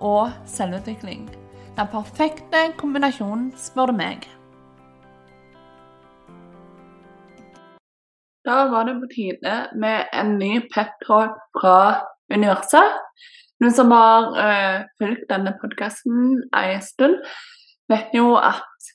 og 0.00 0.30
selvutvikling. 0.46 1.28
Den 1.78 1.88
perfekte 1.92 2.64
kombinasjonen, 2.78 3.52
spør 3.56 3.92
du 3.92 3.98
meg. 3.98 4.26
Da 8.48 8.64
var 8.72 8.88
det 8.88 8.96
på 9.00 9.10
tide 9.12 9.56
med 9.76 10.08
en 10.12 10.38
ny 10.40 10.60
peptalk 10.74 11.36
fra 11.54 11.78
universet. 12.32 12.96
Noen 13.60 13.74
som 13.74 13.90
har 13.92 14.28
uh, 14.38 14.86
fulgt 14.98 15.26
denne 15.30 15.52
podkasten 15.60 16.42
en 16.54 16.82
stund, 16.82 17.18
vet 17.90 18.14
jo 18.14 18.36
at 18.38 18.92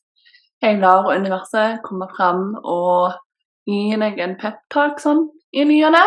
jeg 0.63 0.79
lar 0.79 1.11
universet 1.11 1.81
komme 1.83 2.07
fram 2.15 2.53
og 2.63 3.17
gi 3.67 3.95
deg 3.99 4.19
en 4.23 4.37
peptalk 4.39 5.01
sånn 5.03 5.25
i 5.53 5.65
ny 5.67 5.81
og 5.87 5.95
ne. 5.95 6.05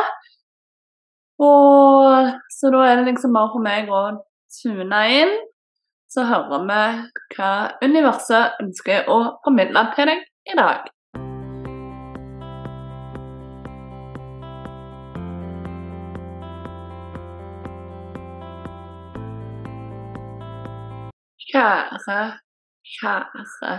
Så 2.57 2.71
da 2.73 2.87
er 2.87 2.97
det 2.97 3.11
liksom 3.11 3.37
bare 3.37 3.53
for 3.53 3.65
meg 3.65 3.93
å 3.93 4.01
tune 4.53 5.01
inn, 5.21 5.33
så 6.09 6.25
hører 6.25 6.67
vi 6.69 7.37
hva 7.37 7.51
universet 7.83 8.61
ønsker 8.63 9.09
å 9.11 9.19
formidle 9.45 9.83
til 9.97 10.11
deg 10.11 10.23
i 10.53 10.59
dag. 10.59 10.87
Kjære, 21.47 22.23
kjære 22.97 23.75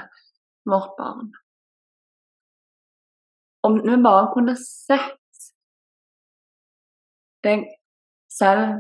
vårt 0.67 0.93
barn. 0.99 1.31
Om 3.63 3.79
vi 3.83 3.97
bare 4.03 4.27
kunne 4.33 4.55
sett 4.59 5.49
deg 7.43 7.65
selv 8.31 8.79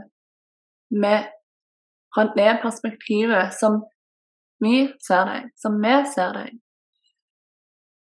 med 1.03 1.36
fra 2.15 2.27
det 2.35 2.53
perspektivet 2.63 3.53
som 3.55 3.81
vi 4.63 4.87
ser 5.03 5.27
deg, 5.29 5.49
som 5.59 5.77
vi 5.81 5.95
ser 6.13 6.33
deg, 6.35 6.55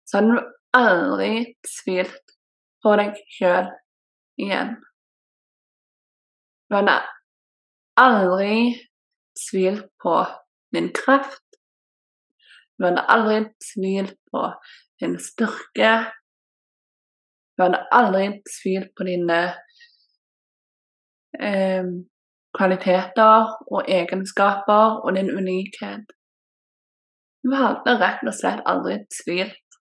så 0.05 0.19
hadde 0.19 0.35
du 0.35 0.51
aldri 0.77 1.31
tvilt 1.65 2.35
på 2.83 2.93
deg 2.99 3.17
sjøl 3.37 3.71
igjen. 4.41 4.75
Du 6.69 6.77
hadde 6.77 6.99
aldri 8.01 8.57
tvilt 9.39 9.87
på 10.01 10.19
din 10.75 10.91
kraft. 10.93 11.41
Du 12.77 12.87
hadde 12.87 13.05
aldri 13.15 13.39
tvilt 13.71 14.17
på 14.31 14.47
din 15.01 15.17
styrke. 15.21 15.91
Du 17.55 17.63
hadde 17.63 17.85
aldri 17.95 18.27
tvilt 18.49 18.91
på 18.97 19.07
dine 19.07 19.39
eh, 21.39 21.87
kvaliteter 22.57 23.51
og 23.71 23.89
egenskaper 23.99 25.01
og 25.03 25.15
din 25.17 25.31
unikhet. 25.37 26.07
Du 27.45 27.53
hadde 27.53 27.99
rett 28.01 28.25
og 28.25 28.33
slett 28.33 28.63
aldri 28.65 28.97
tvilt 29.13 29.79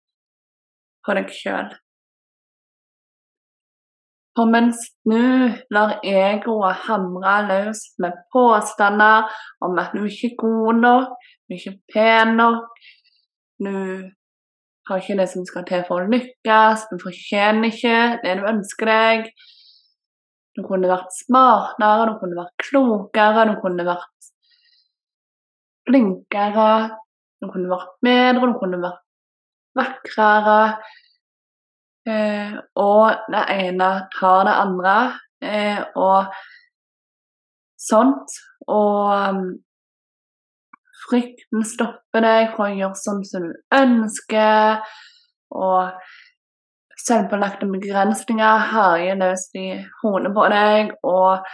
på 1.04 1.16
deg 1.16 1.32
sjøl. 1.32 1.70
For 4.34 4.50
mens 4.50 4.80
nå 5.06 5.22
lar 5.74 6.00
egoet 6.02 6.82
hamre 6.88 7.36
løs 7.48 7.84
med 8.02 8.18
påstander 8.34 9.30
om 9.62 9.78
at 9.78 9.94
du 9.94 10.02
ikke 10.08 10.32
er 10.32 10.38
god 10.42 10.80
nok, 10.82 11.14
du 11.46 11.54
er 11.54 11.60
ikke 11.60 11.78
pen 11.94 12.34
nok, 12.40 12.66
du 13.62 13.76
har 14.88 15.00
ikke 15.00 15.18
det 15.20 15.28
som 15.30 15.46
skal 15.46 15.66
til 15.68 15.84
for 15.86 16.02
å 16.02 16.10
lykkes, 16.10 16.88
du 16.90 16.98
fortjener 17.00 17.70
ikke 17.70 18.00
det 18.24 18.34
du 18.40 18.48
ønsker 18.50 18.90
deg, 18.90 19.30
du 20.54 20.62
kunne 20.66 20.90
vært 20.90 21.14
smartere, 21.14 22.10
du 22.10 22.18
kunne 22.20 22.38
vært 22.38 22.66
klokere, 22.68 23.46
du 23.50 23.54
kunne 23.62 23.86
vært 23.86 24.28
flinkere, 25.88 26.68
du 27.42 27.48
kunne 27.50 27.72
vært 27.72 27.96
bedre, 28.04 28.50
du 28.52 28.58
kunne 28.60 28.82
vært 28.84 29.02
vakrere. 29.74 30.60
Eh, 32.04 32.54
og 32.78 33.30
det 33.32 33.44
ene 33.54 33.90
tar 34.12 34.44
det 34.46 34.56
andre, 34.60 34.96
eh, 35.42 35.80
og 35.96 36.34
sånt. 37.80 38.36
Og 38.70 39.12
um, 39.12 39.46
frykten 41.04 41.64
stopper 41.68 42.24
deg 42.24 42.52
fra 42.54 42.68
å 42.68 42.76
gjøre 42.78 43.00
sånn 43.00 43.24
som 43.28 43.48
du 43.48 43.56
ønsker. 43.76 44.84
Og 45.54 46.12
selvpålagte 47.04 47.68
begrensninger 47.68 48.68
herjer 48.72 49.18
løs 49.20 49.48
i 49.60 49.66
hodet 50.02 50.32
på 50.36 50.46
deg 50.52 50.94
og 51.04 51.44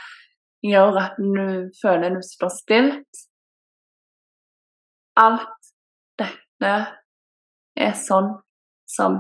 gjør 0.67 1.01
at 1.03 1.19
du 1.19 1.71
føler 1.81 2.15
du 2.15 2.21
står 2.25 2.53
stilt. 2.55 3.25
Alt 5.21 5.73
dette 6.21 6.75
er 7.81 7.97
sånn 7.99 8.35
som 8.91 9.19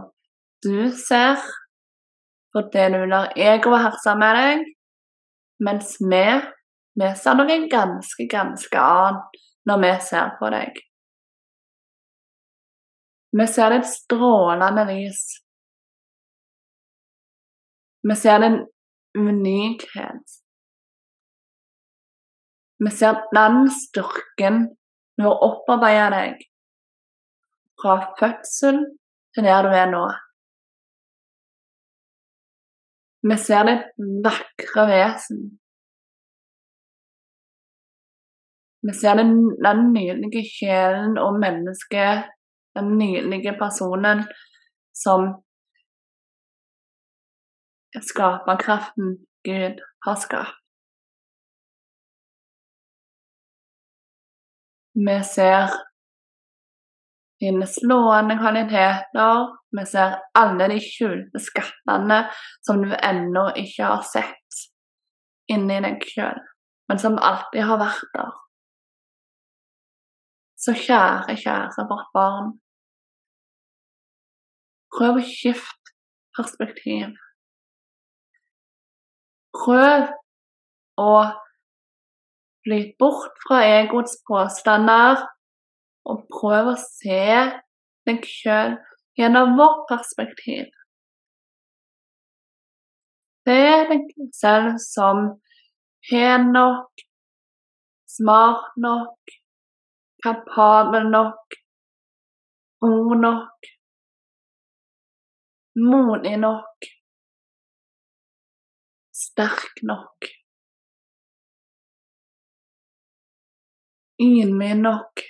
du 0.65 0.91
ser 0.95 1.41
for 2.53 2.71
det 2.73 2.89
du 2.93 3.05
lar 3.09 3.33
egoet 3.39 3.85
herse 3.85 4.15
med 4.19 4.37
deg, 4.37 4.65
mens 5.67 5.97
vi, 6.03 6.25
vi 6.99 7.11
ser 7.17 7.39
noe 7.39 7.59
ganske, 7.71 8.27
ganske 8.31 8.87
annet 8.87 9.43
når 9.69 9.85
vi 9.85 9.93
ser 10.07 10.33
på 10.41 10.51
deg. 10.53 10.81
Vi 13.31 13.47
ser 13.47 13.77
et 13.77 13.87
strålende 13.87 14.85
lys. 14.89 15.23
Vi 18.09 18.16
ser 18.16 18.38
din 18.41 18.59
unikhet. 19.19 20.37
Vi 22.78 22.91
ser 22.91 23.21
den 23.34 23.71
styrken 23.71 24.69
du 25.16 25.27
har 25.27 25.43
opparbeidet 25.44 26.12
deg 26.15 26.44
fra 27.81 27.97
fødsel 28.16 28.78
til 29.34 29.44
der 29.44 29.66
du 29.66 29.75
er 29.77 29.91
nå. 29.93 30.05
Vi 33.28 33.37
ser 33.37 33.69
ditt 33.69 33.91
vakre 34.25 34.87
vesen. 34.89 35.43
Vi 38.89 38.94
ser 38.97 39.21
den, 39.21 39.34
den 39.60 39.83
nydelige 39.93 40.47
sjelen 40.49 41.19
og 41.21 41.37
mennesket, 41.43 42.31
den 42.78 42.94
nydelige 42.97 43.53
personen 43.60 44.25
som 44.97 45.34
skaperkraften 47.99 49.17
Gud 49.45 49.81
har 50.06 50.17
skapt. 50.17 50.56
Vi 54.95 55.25
ser 55.25 55.71
dine 57.41 57.67
slående 57.67 58.37
kvaliteter. 58.39 59.47
Vi 59.77 59.87
ser 59.87 60.19
alle 60.34 60.69
de 60.73 60.78
skjulte 60.83 61.41
skattene 61.41 62.21
som 62.67 62.83
du 62.83 62.93
ennå 62.97 63.47
ikke 63.56 63.87
har 63.93 64.03
sett 64.07 64.61
inni 65.51 65.81
deg 65.83 66.05
sjøl, 66.07 66.39
men 66.91 67.01
som 67.03 67.19
alltid 67.19 67.67
har 67.67 67.81
vært 67.81 68.12
der. 68.15 68.34
Så 70.60 70.75
kjære, 70.77 71.39
kjære 71.41 71.87
vårt 71.89 72.10
barn, 72.15 72.53
prøv 74.92 75.19
å 75.19 75.25
skifte 75.25 75.95
perspektiv. 76.37 77.15
Prøv 79.57 80.07
å 81.01 81.15
bli 82.67 82.81
bort 83.01 83.39
fra 83.47 83.61
egoets 83.67 84.19
påstander 84.29 85.25
og 86.11 86.23
prøv 86.33 86.73
å 86.75 86.77
se 86.81 87.25
deg 88.09 88.27
sjøl 88.27 88.77
gjennom 89.19 89.57
vårt 89.59 89.87
perspektiv. 89.91 90.69
Se 93.49 93.61
deg 93.91 94.07
selv 94.37 94.77
som 94.85 95.27
pen 96.09 96.51
nok, 96.55 97.05
smart 98.09 98.77
nok, 98.85 99.35
kapabel 100.25 101.09
nok, 101.11 101.59
god 102.85 103.17
nok, 103.25 103.71
modig 105.91 106.37
nok, 106.41 106.91
sterk 109.25 109.83
nok. 109.83 110.28
Ingen 114.21 114.59
min 114.59 114.83
nok, 114.84 115.21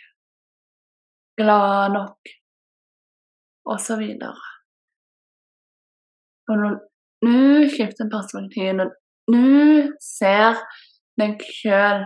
glad 1.38 1.92
nok, 1.94 2.32
osv. 3.64 4.02
Og 6.48 6.56
du 7.22 7.68
skifter 7.70 8.10
perspektiv, 8.10 8.72
når 8.78 8.90
du 9.30 9.92
ser 10.02 10.58
deg 11.20 11.44
sjøl 11.60 12.02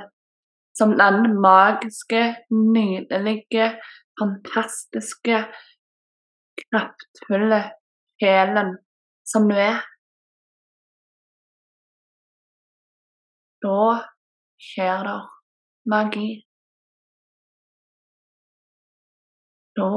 som 0.77 0.93
den 0.99 1.39
magiske, 1.41 2.23
nydelige, 2.51 3.71
fantastiske, 4.21 5.41
kraftfulle 6.61 7.63
sjelen 8.21 8.77
som 9.25 9.49
du 9.49 9.57
er, 9.57 9.81
da 13.65 13.85
skjer 14.61 15.05
det 15.09 15.19
magi. 15.91 16.29
Da 19.77 19.91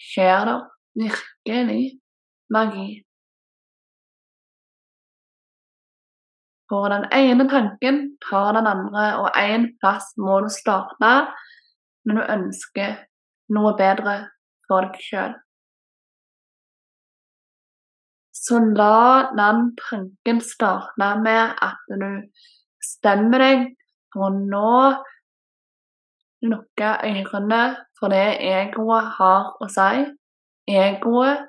skjer 0.00 0.44
det 0.48 0.58
virkelig 1.02 1.84
magi. 2.54 2.88
For 6.70 6.86
den 6.92 7.08
ene 7.12 7.48
tanken 7.50 7.96
tar 8.22 8.52
den 8.54 8.66
andre, 8.70 9.06
og 9.18 9.34
én 9.34 9.72
plass 9.82 10.12
må 10.16 10.40
du 10.44 10.50
starte 10.54 11.14
når 12.06 12.18
du 12.20 12.32
ønsker 12.36 12.92
noe 13.56 13.74
bedre 13.78 14.14
for 14.68 14.86
deg 14.86 15.00
sjøl. 15.02 15.34
Så 18.40 18.60
la 18.78 19.32
den 19.36 19.66
tanken 19.82 20.38
starte 20.40 21.10
med 21.26 21.58
at 21.66 21.90
du 21.90 22.06
stemmer 22.84 23.42
deg 23.42 23.64
for 24.14 24.34
nå 24.34 24.74
lukke 26.40 26.90
ørene 27.04 27.62
for 27.98 28.12
det 28.12 28.40
egoet 28.48 29.10
har 29.18 29.50
å 29.60 29.68
si. 29.70 30.04
Egoet 30.70 31.46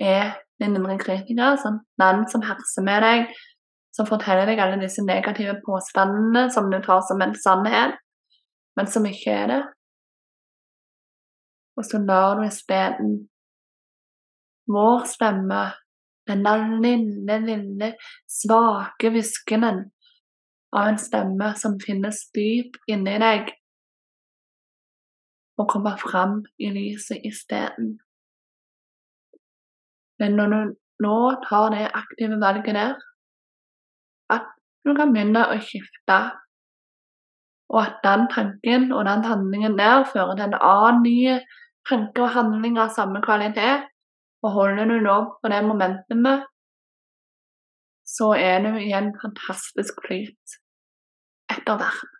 er 0.00 0.36
din 0.62 0.76
indre 0.78 0.96
kritiker, 1.00 1.58
sånn, 1.60 1.80
den 2.00 2.24
som 2.30 2.44
herser 2.46 2.86
med 2.86 3.04
deg, 3.04 3.26
som 3.92 4.08
forteller 4.08 4.48
deg 4.48 4.62
alle 4.62 4.80
disse 4.80 5.04
negative 5.04 5.58
påstandene 5.66 6.46
som 6.54 6.70
du 6.72 6.78
tar 6.84 7.02
som 7.04 7.20
en 7.20 7.34
sannhet, 7.36 7.98
men 8.78 8.88
som 8.88 9.04
ikke 9.08 9.34
er 9.42 9.50
det. 9.50 9.60
Og 11.76 11.84
så 11.88 12.00
lar 12.00 12.38
du 12.38 12.46
isteden 12.46 13.14
vår 14.72 15.04
stemme, 15.10 15.64
den 16.30 16.44
lille, 16.80 17.38
lille, 17.42 17.88
svake 18.30 19.10
hviskenen 19.12 19.82
av 20.72 20.88
en 20.88 20.98
stemme 20.98 21.52
som 21.60 21.78
finnes 21.80 22.24
dypt 22.36 22.80
inni 22.90 23.18
deg, 23.20 23.50
og 25.60 25.68
komme 25.68 25.92
fram 26.00 26.40
i 26.58 26.70
lyset 26.72 27.24
isteden. 27.28 27.98
Men 30.18 30.38
når 30.38 30.52
du 30.54 30.60
nå 31.04 31.16
tar 31.44 31.72
det 31.74 31.90
aktive 31.98 32.38
valget 32.40 32.76
der, 32.78 32.94
at 34.32 34.48
du 34.86 34.94
kan 34.96 35.12
begynne 35.12 35.44
å 35.50 35.58
skifte, 35.60 36.18
og 37.72 37.80
at 37.82 38.00
den 38.04 38.26
tanken 38.32 38.90
og 38.92 39.04
den 39.08 39.24
handlingen 39.24 39.76
der 39.78 40.06
fører 40.08 40.36
til 40.36 40.48
en 40.48 40.58
annen 40.60 41.02
ny 41.04 41.18
tanke 41.88 42.24
og 42.24 42.34
handling 42.36 42.78
av 42.80 42.92
samme 42.96 43.22
kvalitet, 43.24 43.88
og 44.42 44.56
holder 44.56 44.90
du 44.90 44.96
nå 45.04 45.18
på 45.40 45.52
det 45.52 45.60
momentumet, 45.66 46.48
så 48.16 48.32
er 48.34 48.64
du 48.64 48.74
i 48.76 48.90
en 48.96 49.12
fantastisk 49.22 50.00
flyt 50.06 50.61
etter 51.62 51.78
hvert. 51.78 52.18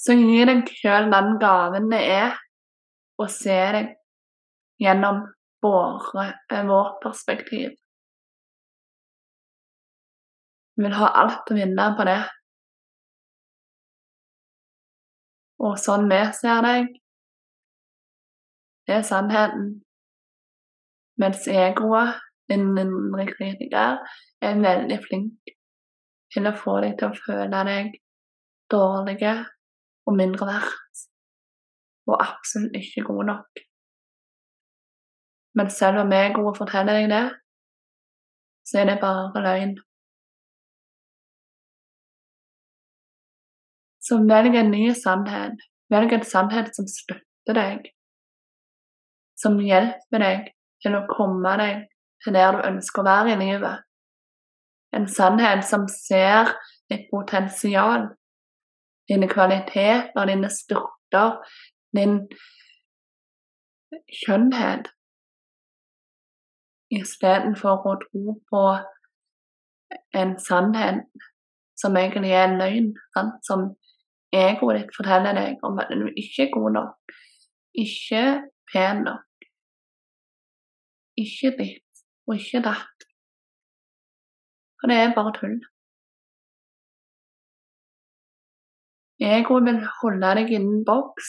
Så 0.00 0.16
gi 0.16 0.44
deg 0.48 0.68
sjøl 0.72 1.10
den 1.12 1.34
gaven 1.40 1.90
det 1.92 2.00
er 2.08 2.36
å 3.20 3.26
se 3.28 3.58
deg 3.74 3.90
gjennom 4.80 5.26
våre, 5.60 6.30
vårt 6.68 7.00
perspektiv. 7.02 7.74
Vi 10.76 10.86
vil 10.86 10.96
ha 10.96 11.10
alt 11.20 11.52
å 11.52 11.58
vinne 11.58 11.90
på 11.98 12.08
det. 12.08 12.20
Og 15.60 15.76
sånn 15.76 16.08
vi 16.08 16.22
ser 16.38 16.64
deg, 16.64 16.88
er 18.88 19.04
sannheten. 19.04 19.74
Mens 21.20 21.44
egoet, 21.52 22.16
indre 22.48 23.28
kritiker, 23.28 24.00
er 24.40 24.62
veldig 24.64 25.02
flink 25.04 25.52
å 26.38 26.56
få 26.56 26.76
deg 26.84 26.96
til 26.98 27.10
å 27.10 27.18
føle 27.24 27.64
deg 27.66 27.96
dårlig 28.70 29.18
og 30.06 30.16
mindre 30.16 30.46
verdt. 30.46 31.04
Og 32.10 32.16
absolutt 32.18 32.78
ikke 32.78 33.04
god 33.06 33.24
nok. 33.32 33.62
Men 35.58 35.70
selv 35.70 36.04
om 36.04 36.12
jeg 36.14 36.30
er 36.30 36.34
god 36.34 36.50
og 36.52 36.58
forteller 36.58 37.00
deg 37.00 37.10
det, 37.10 37.24
så 38.66 38.80
er 38.80 38.90
det 38.90 39.00
bare 39.02 39.42
løgn. 39.42 39.74
Så 44.00 44.18
velg 44.30 44.56
en 44.58 44.70
ny 44.72 44.86
sannhet. 44.96 45.58
Velg 45.90 46.14
en 46.14 46.24
sannhet 46.26 46.70
som 46.74 46.86
støtter 46.90 47.58
deg. 47.58 47.90
Som 49.38 49.58
hjelper 49.62 50.22
deg 50.22 50.50
til 50.82 50.96
å 50.96 51.06
komme 51.10 51.52
deg 51.60 51.86
til 52.24 52.36
der 52.36 52.56
du 52.56 52.66
ønsker 52.70 53.02
å 53.02 53.08
være 53.10 53.34
i 53.34 53.40
livet. 53.40 53.86
En 54.96 55.06
sannhet 55.08 55.64
som 55.64 55.86
ser 55.88 56.50
ditt 56.90 57.06
potensial, 57.10 58.08
dine 59.08 59.28
kvaliteter, 59.30 60.10
dine 60.26 60.50
styrker, 60.50 61.38
din 61.96 62.16
skjønnhet, 64.20 64.90
istedenfor 66.90 67.86
å 67.86 67.96
tro 68.04 68.36
på 68.50 68.62
en 70.18 70.36
sannhet 70.42 71.06
som 71.78 71.96
egentlig 71.96 72.32
er 72.34 72.48
en 72.48 72.58
løgn, 72.60 72.88
sant? 73.16 73.38
som 73.46 73.68
egoet 74.34 74.80
ditt 74.80 74.96
forteller 74.96 75.36
deg 75.38 75.62
om 75.66 75.78
at 75.82 75.90
du 75.94 76.08
ikke 76.10 76.46
er 76.46 76.54
god 76.54 76.74
nok, 76.78 77.14
ikke 77.84 78.24
pen 78.72 79.04
nok, 79.06 79.46
ikke 81.18 81.54
ditt 81.58 82.04
og 82.26 82.36
ikke 82.38 82.62
datt. 82.66 83.09
Og 84.80 84.88
det 84.88 84.96
er 84.96 85.14
bare 85.16 85.32
tull. 85.36 85.58
Egoet 89.20 89.66
vil 89.66 89.80
holde 90.00 90.32
deg 90.38 90.52
innen 90.56 90.84
boks, 90.88 91.28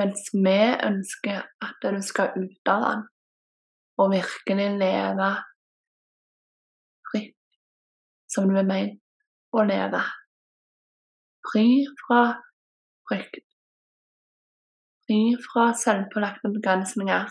mens 0.00 0.30
vi 0.32 0.58
ønsker 0.88 1.42
at 1.66 1.84
du 1.84 2.00
skal 2.04 2.32
ut 2.38 2.70
av 2.72 2.84
den 2.86 3.02
og 3.98 4.12
virkelig 4.14 4.68
leve 4.78 5.28
fritt 7.10 7.36
som 8.30 8.48
du 8.48 8.56
er 8.60 8.68
ment 8.68 9.00
å 9.56 9.64
leve. 9.66 10.00
Fri 11.48 11.66
fra 12.02 12.22
frykt. 13.08 13.44
Fri 15.04 15.20
fra 15.44 15.70
selvpålagte 15.82 16.52
begrensninger. 16.54 17.28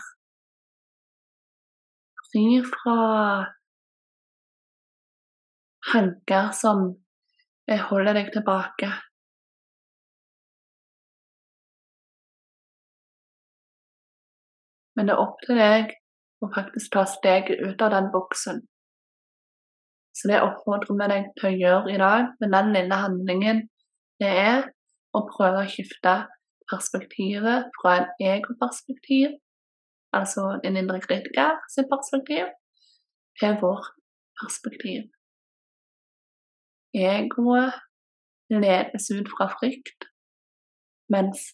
Fri 2.28 2.60
fra 2.68 2.96
hanker 5.92 6.50
som 6.56 6.88
holder 7.88 8.18
deg 8.18 8.32
tilbake. 8.34 8.90
Men 14.98 15.08
det 15.08 15.14
er 15.14 15.22
opp 15.22 15.38
til 15.46 15.60
deg 15.60 15.94
å 16.42 16.50
faktisk 16.54 16.92
ta 16.94 17.06
steget 17.08 17.62
ut 17.62 17.86
av 17.86 17.94
den 17.94 18.10
boksen 18.12 18.66
så 20.18 20.28
det 20.30 20.40
oppfordrer 20.42 20.96
vi 20.98 21.06
deg 21.12 21.26
til 21.38 21.48
å 21.48 21.58
gjøre 21.62 21.92
i 21.94 21.98
dag 22.00 22.30
med 22.42 22.54
den 22.54 22.72
lille 22.74 22.96
handlingen 23.02 23.60
det 24.22 24.30
er 24.30 24.64
å 25.14 25.22
prøve 25.28 25.62
å 25.62 25.70
skifte 25.70 26.14
perspektivet 26.68 27.68
fra 27.78 27.94
en 28.00 28.08
egoperspektiv, 28.20 29.36
altså 30.12 30.60
en 30.64 30.76
indre 30.80 31.00
kritiker 31.00 31.58
sitt 31.74 31.88
perspektiv, 31.92 32.46
er 33.42 33.60
vårt 33.60 33.90
perspektiv. 34.40 35.08
Egoet 36.94 37.76
ledes 38.50 39.10
ut 39.16 39.28
fra 39.34 39.50
frykt, 39.58 40.08
mens 41.12 41.52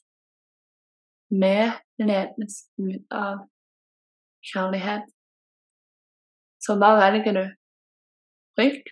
vi 1.42 1.58
ledes 1.98 2.54
ut 2.78 3.18
av 3.24 3.44
kjærlighet. 4.52 5.10
Så 6.64 6.78
hva 6.80 6.94
velger 7.02 7.36
du? 7.40 7.44
frykt 8.54 8.88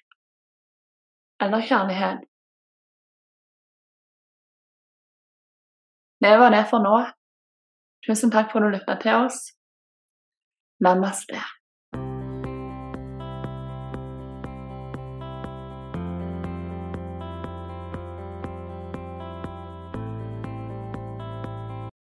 eller 1.43 1.61
kjærlighet. 1.71 2.21
Det 6.25 6.35
var 6.41 6.51
det 6.55 6.65
for 6.71 6.81
nå. 6.87 6.97
Tusen 8.07 8.33
takk 8.35 8.51
for 8.51 8.59
at 8.59 8.67
du 8.67 8.75
lytta 8.75 8.97
til 8.99 9.15
oss. 9.15 9.53
Namaste. 10.83 11.39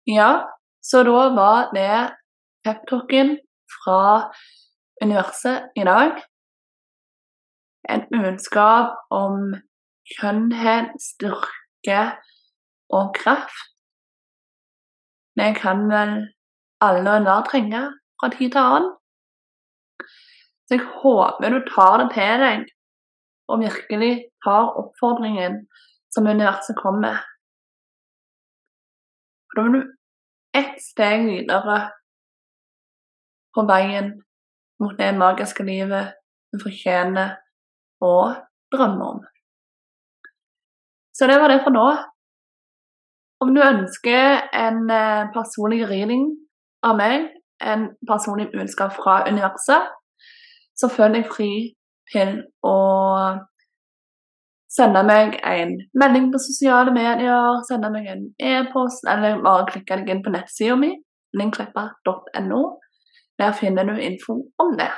Ja, 0.08 0.30
så 0.80 1.02
da 1.04 1.28
var 1.36 1.68
det 1.76 2.16
peptalken 2.64 3.36
fra 3.74 4.32
universet 5.02 5.68
i 5.76 5.84
dag. 5.84 6.16
En 7.92 8.06
budskap 8.08 8.96
om 9.12 9.52
skjønnhet, 10.08 10.96
styrke 11.00 12.00
og 12.88 13.12
kraft. 13.20 13.73
Det 15.38 15.50
kan 15.58 15.88
vel 15.90 16.12
alle 16.84 17.10
og 17.10 17.16
enhver 17.16 17.46
trenge 17.48 17.82
fra 18.20 18.30
tid 18.34 18.50
til 18.54 18.62
annen. 18.62 18.92
Så 20.64 20.76
jeg 20.76 20.86
håper 21.02 21.52
du 21.52 21.60
tar 21.68 21.98
det 22.00 22.08
til 22.14 22.44
deg 22.44 22.64
og 23.52 23.60
virkelig 23.60 24.12
tar 24.44 24.72
oppfordringen 24.80 25.58
som 26.14 26.26
universet 26.26 26.78
kommer 26.78 27.00
med. 27.08 27.18
Da 29.54 29.62
er 29.64 29.74
du 29.74 29.82
ett 30.60 30.80
steg 30.82 31.26
videre 31.28 31.78
på 33.54 33.66
veien 33.68 34.14
mot 34.82 34.96
det 34.98 35.12
magiske 35.18 35.66
livet 35.66 36.14
du 36.52 36.58
fortjener 36.62 37.36
og 38.02 38.34
drømmer 38.74 39.06
om. 39.12 39.20
Så 41.14 41.26
det 41.30 41.38
var 41.40 41.52
det 41.52 41.60
for 41.62 41.74
nå. 41.74 41.86
Om 43.44 43.54
du 43.54 43.60
ønsker 43.60 44.40
en 44.56 44.90
eh, 44.90 45.24
personlig 45.34 45.82
reading 45.90 46.30
av 46.88 46.96
meg, 46.96 47.26
en 47.60 47.90
personlig 48.08 48.46
budskap 48.54 48.94
fra 48.96 49.18
universet, 49.28 49.90
så 50.80 50.88
føler 50.88 51.20
jeg 51.20 51.28
fri 51.28 51.50
til 52.08 52.38
å 52.64 52.78
sende 54.72 55.02
meg 55.04 55.36
en 55.44 55.76
melding 55.92 56.30
på 56.32 56.40
sosiale 56.46 56.94
medier, 56.96 57.60
sende 57.68 57.92
meg 57.92 58.08
en 58.14 58.24
e-post, 58.40 59.04
eller 59.12 59.44
bare 59.44 59.68
klikke 59.74 60.00
deg 60.00 60.08
inn 60.14 60.24
på 60.24 60.32
nettsida 60.32 60.80
mi, 60.80 60.94
linkleppa.no. 61.36 62.64
Der 63.38 63.52
finner 63.60 63.84
du 63.84 64.00
info 64.00 64.40
om 64.64 64.76
det. 64.80 64.88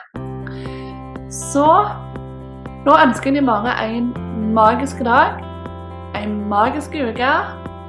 Så 1.35 1.67
nå 2.87 2.95
ønsker 2.95 3.35
jeg 3.35 3.41
deg 3.41 3.51
bare 3.51 3.75
en 3.91 4.11
magisk 4.55 5.03
dag, 5.03 5.43
en 6.15 6.45
magisk 6.47 6.95
uke, 6.95 7.35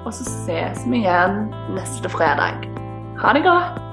og 0.07 0.13
så 0.15 0.23
ses 0.23 0.85
vi 0.87 1.01
igjen 1.03 1.49
neste 1.75 2.09
fredag. 2.09 2.63
Ha 3.19 3.35
det 3.35 3.43
godt! 3.43 3.86